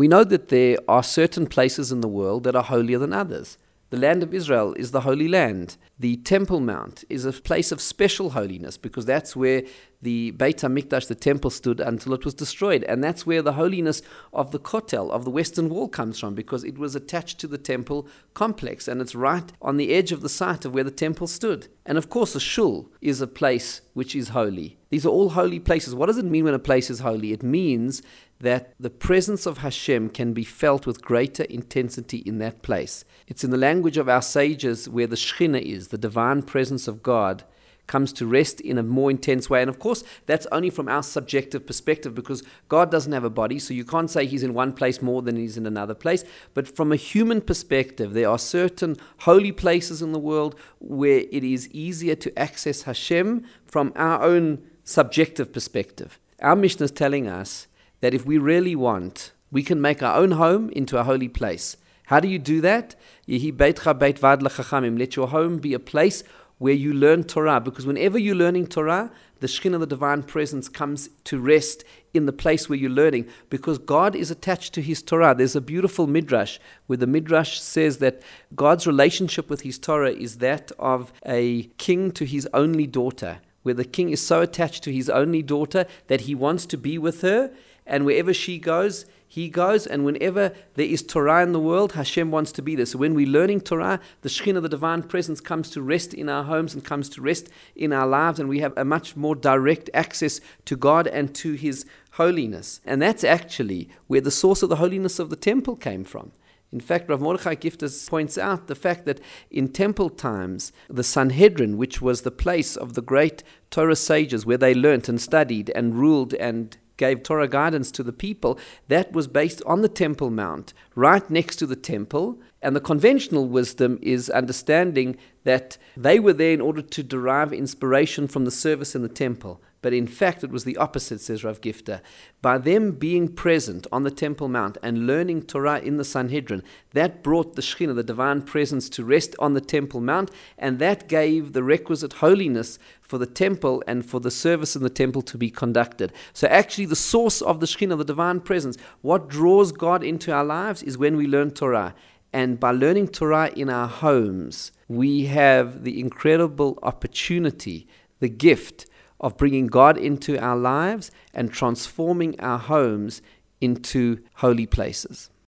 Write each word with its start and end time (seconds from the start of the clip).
We 0.00 0.08
know 0.08 0.24
that 0.24 0.48
there 0.48 0.78
are 0.88 1.02
certain 1.02 1.46
places 1.46 1.92
in 1.92 2.00
the 2.00 2.08
world 2.08 2.44
that 2.44 2.56
are 2.56 2.62
holier 2.62 2.96
than 2.96 3.12
others. 3.12 3.58
The 3.90 3.98
land 3.98 4.22
of 4.22 4.32
Israel 4.32 4.72
is 4.78 4.92
the 4.92 5.02
Holy 5.02 5.28
Land. 5.28 5.76
The 5.98 6.16
Temple 6.16 6.60
Mount 6.60 7.04
is 7.10 7.26
a 7.26 7.32
place 7.32 7.70
of 7.70 7.82
special 7.82 8.30
holiness 8.30 8.78
because 8.78 9.04
that's 9.04 9.36
where 9.36 9.62
the 10.02 10.30
Beit 10.32 10.58
HaMikdash, 10.58 11.08
the 11.08 11.14
temple, 11.14 11.50
stood 11.50 11.80
until 11.80 12.14
it 12.14 12.24
was 12.24 12.34
destroyed. 12.34 12.84
And 12.84 13.04
that's 13.04 13.26
where 13.26 13.42
the 13.42 13.52
holiness 13.52 14.00
of 14.32 14.50
the 14.50 14.58
Kotel, 14.58 15.10
of 15.10 15.24
the 15.24 15.30
Western 15.30 15.68
Wall, 15.68 15.88
comes 15.88 16.18
from 16.18 16.34
because 16.34 16.64
it 16.64 16.78
was 16.78 16.94
attached 16.94 17.38
to 17.40 17.46
the 17.46 17.58
temple 17.58 18.08
complex 18.32 18.88
and 18.88 19.00
it's 19.00 19.14
right 19.14 19.52
on 19.60 19.76
the 19.76 19.92
edge 19.92 20.12
of 20.12 20.22
the 20.22 20.28
site 20.28 20.64
of 20.64 20.72
where 20.72 20.84
the 20.84 20.90
temple 20.90 21.26
stood. 21.26 21.68
And 21.84 21.98
of 21.98 22.08
course, 22.08 22.34
a 22.34 22.40
shul 22.40 22.88
is 23.00 23.20
a 23.20 23.26
place 23.26 23.82
which 23.92 24.16
is 24.16 24.30
holy. 24.30 24.78
These 24.88 25.04
are 25.04 25.10
all 25.10 25.30
holy 25.30 25.60
places. 25.60 25.94
What 25.94 26.06
does 26.06 26.18
it 26.18 26.24
mean 26.24 26.44
when 26.44 26.54
a 26.54 26.58
place 26.58 26.90
is 26.90 27.00
holy? 27.00 27.32
It 27.32 27.42
means 27.42 28.02
that 28.40 28.72
the 28.80 28.90
presence 28.90 29.44
of 29.44 29.58
Hashem 29.58 30.10
can 30.10 30.32
be 30.32 30.44
felt 30.44 30.86
with 30.86 31.02
greater 31.02 31.44
intensity 31.44 32.18
in 32.18 32.38
that 32.38 32.62
place. 32.62 33.04
It's 33.26 33.44
in 33.44 33.50
the 33.50 33.58
language 33.58 33.98
of 33.98 34.08
our 34.08 34.22
sages 34.22 34.88
where 34.88 35.06
the 35.06 35.16
Shekhinah 35.16 35.60
is, 35.60 35.88
the 35.88 35.98
divine 35.98 36.42
presence 36.42 36.88
of 36.88 37.02
God, 37.02 37.44
comes 37.90 38.12
to 38.12 38.24
rest 38.24 38.60
in 38.60 38.78
a 38.78 38.82
more 38.84 39.10
intense 39.10 39.50
way. 39.50 39.60
And 39.60 39.68
of 39.68 39.80
course, 39.80 40.04
that's 40.26 40.46
only 40.52 40.70
from 40.70 40.88
our 40.88 41.02
subjective 41.02 41.66
perspective 41.66 42.14
because 42.14 42.44
God 42.68 42.88
doesn't 42.88 43.12
have 43.12 43.24
a 43.24 43.30
body, 43.30 43.58
so 43.58 43.74
you 43.74 43.84
can't 43.84 44.08
say 44.08 44.24
He's 44.24 44.44
in 44.44 44.54
one 44.54 44.72
place 44.72 45.02
more 45.02 45.22
than 45.22 45.36
He's 45.36 45.56
in 45.56 45.66
another 45.66 45.94
place. 45.94 46.24
But 46.54 46.68
from 46.68 46.92
a 46.92 46.96
human 46.96 47.40
perspective, 47.40 48.14
there 48.14 48.28
are 48.30 48.38
certain 48.38 48.96
holy 49.22 49.50
places 49.50 50.02
in 50.02 50.12
the 50.12 50.20
world 50.20 50.54
where 50.78 51.24
it 51.32 51.42
is 51.42 51.68
easier 51.70 52.14
to 52.14 52.38
access 52.38 52.82
Hashem 52.82 53.44
from 53.66 53.92
our 53.96 54.22
own 54.22 54.62
subjective 54.84 55.52
perspective. 55.52 56.20
Our 56.40 56.54
Mishnah 56.54 56.84
is 56.84 56.92
telling 56.92 57.26
us 57.26 57.66
that 58.02 58.14
if 58.14 58.24
we 58.24 58.38
really 58.38 58.76
want, 58.76 59.32
we 59.50 59.64
can 59.64 59.80
make 59.80 60.00
our 60.00 60.16
own 60.16 60.30
home 60.32 60.70
into 60.70 60.96
a 60.96 61.02
holy 61.02 61.28
place. 61.28 61.76
How 62.06 62.20
do 62.20 62.28
you 62.28 62.38
do 62.38 62.60
that? 62.60 62.94
Let 63.26 65.16
your 65.16 65.28
home 65.28 65.58
be 65.58 65.74
a 65.74 65.78
place 65.78 66.24
where 66.60 66.74
you 66.74 66.92
learn 66.92 67.24
Torah, 67.24 67.58
because 67.58 67.86
whenever 67.86 68.18
you're 68.18 68.34
learning 68.34 68.66
Torah, 68.66 69.10
the 69.40 69.46
Shekhinah, 69.46 69.80
the 69.80 69.86
divine 69.86 70.22
presence, 70.22 70.68
comes 70.68 71.08
to 71.24 71.40
rest 71.40 71.84
in 72.12 72.26
the 72.26 72.34
place 72.34 72.68
where 72.68 72.78
you're 72.78 72.90
learning, 72.90 73.26
because 73.48 73.78
God 73.78 74.14
is 74.14 74.30
attached 74.30 74.74
to 74.74 74.82
His 74.82 75.00
Torah. 75.00 75.34
There's 75.34 75.56
a 75.56 75.62
beautiful 75.62 76.06
midrash 76.06 76.58
where 76.86 76.98
the 76.98 77.06
midrash 77.06 77.58
says 77.58 77.96
that 77.98 78.20
God's 78.54 78.86
relationship 78.86 79.48
with 79.48 79.62
His 79.62 79.78
Torah 79.78 80.12
is 80.12 80.36
that 80.38 80.70
of 80.78 81.14
a 81.24 81.62
king 81.78 82.12
to 82.12 82.26
his 82.26 82.46
only 82.52 82.86
daughter, 82.86 83.40
where 83.62 83.74
the 83.74 83.84
king 83.84 84.10
is 84.10 84.20
so 84.20 84.42
attached 84.42 84.84
to 84.84 84.92
his 84.92 85.08
only 85.08 85.42
daughter 85.42 85.86
that 86.08 86.22
he 86.22 86.34
wants 86.34 86.66
to 86.66 86.76
be 86.76 86.98
with 86.98 87.22
her 87.22 87.50
and 87.86 88.04
wherever 88.04 88.34
she 88.34 88.58
goes, 88.58 89.06
he 89.32 89.48
goes, 89.48 89.86
and 89.86 90.04
whenever 90.04 90.52
there 90.74 90.86
is 90.86 91.04
Torah 91.04 91.44
in 91.44 91.52
the 91.52 91.60
world, 91.60 91.92
Hashem 91.92 92.32
wants 92.32 92.50
to 92.50 92.62
be 92.62 92.74
there. 92.74 92.84
So 92.84 92.98
when 92.98 93.14
we're 93.14 93.28
learning 93.28 93.60
Torah, 93.60 94.00
the 94.22 94.28
Shekhinah, 94.28 94.60
the 94.60 94.68
divine 94.68 95.04
presence, 95.04 95.40
comes 95.40 95.70
to 95.70 95.80
rest 95.80 96.12
in 96.12 96.28
our 96.28 96.42
homes 96.42 96.74
and 96.74 96.84
comes 96.84 97.08
to 97.10 97.22
rest 97.22 97.48
in 97.76 97.92
our 97.92 98.08
lives, 98.08 98.40
and 98.40 98.48
we 98.48 98.58
have 98.58 98.72
a 98.76 98.84
much 98.84 99.14
more 99.14 99.36
direct 99.36 99.88
access 99.94 100.40
to 100.64 100.74
God 100.74 101.06
and 101.06 101.32
to 101.36 101.52
His 101.52 101.86
holiness. 102.14 102.80
And 102.84 103.00
that's 103.00 103.22
actually 103.22 103.88
where 104.08 104.20
the 104.20 104.32
source 104.32 104.64
of 104.64 104.68
the 104.68 104.82
holiness 104.82 105.20
of 105.20 105.30
the 105.30 105.36
temple 105.36 105.76
came 105.76 106.02
from. 106.02 106.32
In 106.72 106.80
fact, 106.80 107.08
Rav 107.08 107.20
Mordechai 107.20 107.54
Gifter 107.54 108.10
points 108.10 108.36
out 108.36 108.66
the 108.66 108.74
fact 108.74 109.04
that 109.04 109.20
in 109.48 109.68
temple 109.68 110.10
times, 110.10 110.72
the 110.88 111.04
Sanhedrin, 111.04 111.76
which 111.76 112.02
was 112.02 112.22
the 112.22 112.32
place 112.32 112.74
of 112.74 112.94
the 112.94 113.02
great 113.02 113.44
Torah 113.70 113.94
sages 113.94 114.44
where 114.44 114.58
they 114.58 114.74
learnt 114.74 115.08
and 115.08 115.20
studied 115.20 115.70
and 115.76 115.94
ruled 115.94 116.34
and 116.34 116.76
gave 117.00 117.22
Torah 117.22 117.48
guidance 117.48 117.90
to 117.92 118.02
the 118.02 118.12
people, 118.12 118.58
that 118.88 119.12
was 119.12 119.26
based 119.26 119.62
on 119.64 119.80
the 119.80 119.88
Temple 119.88 120.30
Mount, 120.30 120.74
right 120.94 121.28
next 121.30 121.56
to 121.56 121.66
the 121.66 121.74
temple. 121.74 122.38
And 122.62 122.76
the 122.76 122.80
conventional 122.80 123.48
wisdom 123.48 123.98
is 124.02 124.28
understanding 124.28 125.16
that 125.44 125.78
they 125.96 126.20
were 126.20 126.34
there 126.34 126.52
in 126.52 126.60
order 126.60 126.82
to 126.82 127.02
derive 127.02 127.52
inspiration 127.52 128.28
from 128.28 128.44
the 128.44 128.50
service 128.50 128.94
in 128.94 129.02
the 129.02 129.08
temple. 129.08 129.62
But 129.82 129.94
in 129.94 130.06
fact, 130.06 130.44
it 130.44 130.50
was 130.50 130.64
the 130.64 130.76
opposite, 130.76 131.22
says 131.22 131.42
Rav 131.42 131.62
Gifter. 131.62 132.02
By 132.42 132.58
them 132.58 132.92
being 132.92 133.28
present 133.28 133.86
on 133.90 134.02
the 134.02 134.10
Temple 134.10 134.48
Mount 134.48 134.76
and 134.82 135.06
learning 135.06 135.44
Torah 135.44 135.78
in 135.78 135.96
the 135.96 136.04
Sanhedrin, 136.04 136.62
that 136.92 137.22
brought 137.22 137.56
the 137.56 137.62
Shekhinah, 137.62 137.94
the 137.94 138.02
divine 138.02 138.42
presence, 138.42 138.90
to 138.90 139.04
rest 139.04 139.34
on 139.38 139.54
the 139.54 139.60
Temple 139.62 140.02
Mount, 140.02 140.30
and 140.58 140.78
that 140.80 141.08
gave 141.08 141.54
the 141.54 141.62
requisite 141.62 142.14
holiness 142.14 142.78
for 143.00 143.16
the 143.16 143.26
temple 143.26 143.82
and 143.86 144.04
for 144.04 144.20
the 144.20 144.30
service 144.30 144.76
in 144.76 144.82
the 144.82 144.90
temple 144.90 145.22
to 145.22 145.38
be 145.38 145.50
conducted. 145.50 146.12
So, 146.34 146.46
actually, 146.48 146.86
the 146.86 146.94
source 146.94 147.40
of 147.40 147.60
the 147.60 147.66
Shekhinah, 147.66 147.96
the 147.96 148.04
divine 148.04 148.40
presence, 148.40 148.76
what 149.00 149.28
draws 149.28 149.72
God 149.72 150.04
into 150.04 150.30
our 150.30 150.44
lives 150.44 150.82
is 150.82 150.98
when 150.98 151.16
we 151.16 151.26
learn 151.26 151.52
Torah. 151.52 151.94
And 152.32 152.60
by 152.60 152.70
learning 152.70 153.08
Torah 153.08 153.50
in 153.56 153.68
our 153.70 153.88
homes, 153.88 154.72
we 154.88 155.24
have 155.26 155.84
the 155.84 155.98
incredible 155.98 156.78
opportunity, 156.82 157.88
the 158.20 158.28
gift 158.28 158.86
of 159.20 159.36
bringing 159.36 159.66
God 159.66 159.98
into 159.98 160.38
our 160.38 160.56
lives 160.56 161.10
and 161.34 161.52
transforming 161.52 162.38
our 162.40 162.58
homes 162.58 163.22
into 163.60 164.18
holy 164.34 164.66
places. 164.66 165.30